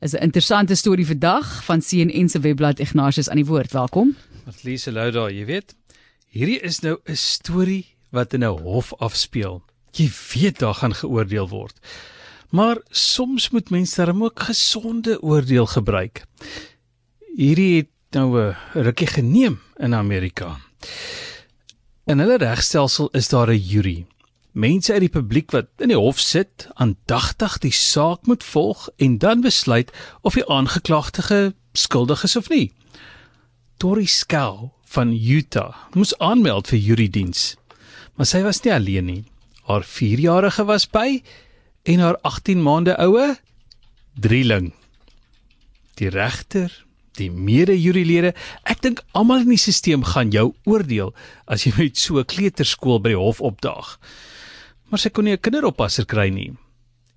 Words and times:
Is 0.00 0.12
'n 0.12 0.22
interessante 0.22 0.74
storie 0.74 1.06
vandag 1.06 1.64
van 1.64 1.80
CNN 1.80 2.28
se 2.28 2.40
webblad 2.40 2.78
Ignatius 2.78 3.28
aan 3.28 3.36
die 3.36 3.46
woord. 3.46 3.72
Welkom. 3.72 4.16
Matlise 4.44 4.92
Lou 4.92 5.10
daar, 5.10 5.32
jy 5.32 5.44
weet. 5.44 5.74
Hierdie 6.28 6.60
is 6.60 6.78
nou 6.80 6.98
'n 7.04 7.16
storie 7.16 7.86
wat 8.10 8.32
in 8.32 8.44
'n 8.44 8.62
hof 8.62 8.94
afspeel. 8.94 9.62
Jy 9.90 10.10
weet 10.34 10.58
daar 10.58 10.74
gaan 10.74 10.94
geoordeel 10.94 11.48
word. 11.48 11.78
Maar 12.50 12.78
soms 12.88 13.50
moet 13.50 13.70
mense 13.70 13.96
darem 13.96 14.24
ook 14.24 14.40
gesonde 14.40 15.22
oordeel 15.22 15.66
gebruik. 15.66 16.24
Hierdie 17.36 17.76
het 17.76 17.88
nou 18.10 18.40
'n 18.40 18.56
rukkie 18.72 19.06
geneem 19.06 19.60
in 19.76 19.94
Amerika. 19.94 20.56
In 22.04 22.18
hulle 22.18 22.36
regstelsel 22.36 23.08
is 23.10 23.28
daar 23.28 23.50
'n 23.50 23.58
jury. 23.58 24.06
Mense 24.52 24.92
uit 24.92 25.04
die 25.04 25.12
publiek 25.12 25.52
wat 25.52 25.68
in 25.82 25.92
die 25.92 25.98
hof 25.98 26.20
sit, 26.20 26.68
aandagtig 26.74 27.58
die 27.62 27.74
saak 27.74 28.26
moet 28.26 28.44
volg 28.44 28.88
en 28.96 29.18
dan 29.18 29.44
besluit 29.44 29.92
of 30.22 30.38
die 30.38 30.46
aangeklagte 30.48 31.54
skuldig 31.72 32.24
is 32.24 32.36
of 32.36 32.48
nie. 32.48 32.72
Tori 33.78 34.06
Scow 34.06 34.70
van 34.88 35.12
Utah 35.12 35.76
moes 35.94 36.16
aanmeld 36.18 36.70
vir 36.72 36.78
jurydiens. 36.78 37.56
Maar 38.16 38.26
sy 38.26 38.42
was 38.42 38.62
nie 38.64 38.72
alleen 38.74 39.06
nie. 39.06 39.22
Haar 39.68 39.84
4-jarige 39.84 40.64
was 40.66 40.88
by 40.90 41.20
en 41.84 42.02
haar 42.02 42.18
18 42.26 42.62
maande 42.64 42.96
oue 42.98 43.36
drieling. 44.18 44.72
Die 46.00 46.10
regter, 46.10 46.72
die 47.18 47.30
mede-jurylede, 47.30 48.32
ek 48.64 48.82
dink 48.82 49.02
almal 49.12 49.44
in 49.44 49.52
die 49.52 49.60
stelsel 49.60 50.06
gaan 50.14 50.32
jou 50.34 50.54
oordeel 50.64 51.14
as 51.46 51.66
jy 51.66 51.72
met 51.76 51.96
so 51.98 52.18
'n 52.18 52.24
kleuterskool 52.24 53.00
by 53.00 53.10
die 53.10 53.22
hof 53.22 53.40
opdaag. 53.40 53.98
Maar 54.88 54.98
sy 54.98 55.10
kon 55.10 55.24
nie 55.24 55.36
'n 55.36 55.40
kinderoppasser 55.40 56.06
kry 56.06 56.28
nie 56.30 56.56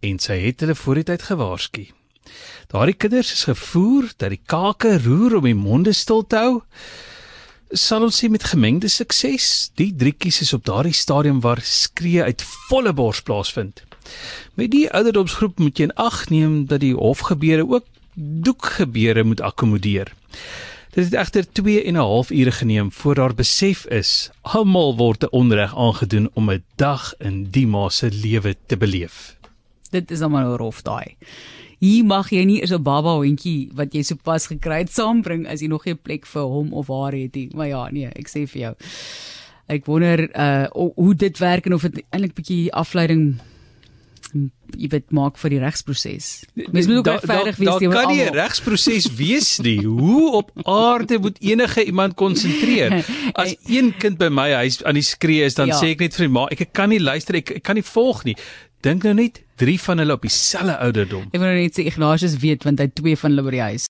en 0.00 0.18
sy 0.18 0.38
het 0.46 0.60
hulle 0.60 0.74
voor 0.74 0.94
die 0.94 1.08
tyd 1.10 1.22
gewaarsku. 1.22 1.86
Daardie 2.68 2.94
kinders 2.94 3.32
is 3.32 3.44
gevoer 3.48 4.12
dat 4.16 4.30
die 4.30 4.42
kake 4.46 4.98
roer 5.04 5.38
om 5.38 5.44
die 5.48 5.56
monde 5.56 5.92
stil 5.92 6.26
te 6.26 6.36
hou. 6.36 6.54
Sal 7.72 8.06
ons 8.06 8.16
sê 8.20 8.28
met 8.32 8.44
gemengde 8.44 8.88
sukses. 8.88 9.70
Die 9.76 9.90
drietjies 9.96 10.42
is 10.44 10.54
op 10.56 10.64
daardie 10.64 10.94
stadium 10.96 11.40
waar 11.40 11.60
skree 11.64 12.22
uit 12.22 12.44
volle 12.68 12.92
bors 12.92 13.22
plaasvind. 13.22 13.82
Met 14.54 14.70
die 14.72 14.86
ouderdomsgroep 14.92 15.58
moet 15.58 15.78
jy 15.78 15.88
in 15.88 15.96
ag 15.96 16.28
neem 16.32 16.66
dat 16.68 16.80
die 16.84 16.94
hofgebeure 16.96 17.66
ook 17.68 17.86
doekgebeure 18.18 19.24
moet 19.24 19.40
akkommodeer. 19.40 20.12
Dit 20.94 21.04
het 21.04 21.14
egter 21.14 21.52
2 21.52 21.84
en 21.84 21.94
'n 21.94 21.96
half 21.96 22.30
ure 22.30 22.50
geneem 22.50 22.92
voor 22.92 23.14
daar 23.14 23.34
besef 23.34 23.86
is 23.86 24.30
almal 24.42 24.96
word 24.96 25.22
'n 25.22 25.30
onreg 25.30 25.76
aangedoen 25.76 26.30
om 26.34 26.50
'n 26.50 26.64
dag 26.74 27.14
in 27.18 27.50
die 27.50 27.66
ma 27.66 27.88
se 27.88 28.10
lewe 28.10 28.56
te 28.66 28.76
beleef. 28.76 29.36
Dit 29.90 30.10
is 30.10 30.20
almal 30.20 30.56
rof 30.56 30.82
daai. 30.82 31.16
Hier 31.78 32.04
mag 32.04 32.30
jy 32.30 32.44
nie 32.44 32.62
'n 32.62 32.82
baba 32.82 33.14
hondjie 33.14 33.70
wat 33.74 33.92
jy 33.92 34.02
sopas 34.02 34.46
gekry 34.46 34.78
het 34.78 34.92
saambring 34.92 35.46
as 35.46 35.60
jy 35.60 35.68
nog 35.68 35.84
nie 35.84 35.94
'n 35.94 36.02
plek 36.02 36.26
vir 36.26 36.42
hom 36.42 36.72
of 36.72 36.88
haar 36.88 37.12
het 37.12 37.34
nie. 37.34 37.50
Maar 37.54 37.66
ja, 37.66 37.88
nee, 37.90 38.06
ek 38.06 38.28
sê 38.28 38.48
vir 38.48 38.60
jou. 38.60 38.74
Ek 39.68 39.86
wonder 39.86 40.30
uh 40.36 40.66
hoe 40.94 41.14
dit 41.14 41.38
werk 41.38 41.66
en 41.66 41.74
of 41.74 41.82
dit 41.82 42.02
eintlik 42.10 42.34
bietjie 42.34 42.72
afleiding 42.72 43.40
jy 44.76 44.88
weet 44.92 45.10
maak 45.14 45.38
vir 45.40 45.54
die 45.54 45.60
regsproses. 45.62 46.28
Mens 46.54 46.86
moet 46.90 47.00
ook 47.00 47.10
regverdig 47.14 47.56
wees 47.56 47.78
teenoor 47.80 47.80
almal. 47.80 47.92
Daar 47.94 48.04
kan 48.04 48.14
nie 48.14 48.24
'n 48.24 48.34
regsproses 48.34 49.08
wees 49.16 49.50
nie. 49.64 49.80
Hoe 49.84 50.32
op 50.32 50.50
aarde 50.62 51.18
moet 51.18 51.40
enige 51.40 51.84
iemand 51.84 52.14
konsentreer? 52.14 53.04
As 53.32 53.56
een 53.76 53.94
kind 53.96 54.18
by 54.18 54.28
my 54.28 54.50
huis 54.52 54.82
aan 54.84 54.94
die 54.94 55.02
skree 55.02 55.44
is, 55.44 55.54
dan 55.54 55.72
ja. 55.72 55.80
sê 55.80 55.94
ek 55.96 56.00
net 56.00 56.14
vir 56.14 56.28
my 56.28 56.32
ma, 56.40 56.46
ek 56.50 56.72
kan 56.72 56.88
nie 56.88 57.00
luister, 57.00 57.34
ek, 57.34 57.50
ek 57.50 57.62
kan 57.62 57.74
nie 57.74 57.86
volg 57.86 58.24
nie. 58.24 58.36
Dink 58.86 59.02
nou 59.02 59.14
net 59.14 59.40
drie 59.58 59.78
van 59.82 59.98
hulle 59.98 60.14
op 60.14 60.22
dieselfde 60.22 60.76
ouderdom. 60.78 61.24
Ek 61.32 61.40
wil 61.40 61.48
nou 61.48 61.56
net 61.58 61.78
sê 61.78 61.84
Ignatius 61.90 62.36
weet 62.42 62.66
want 62.66 62.78
hy 62.82 62.86
twee 62.94 63.18
van 63.18 63.32
hulle 63.32 63.44
by 63.46 63.54
die 63.56 63.64
huis. 63.72 63.86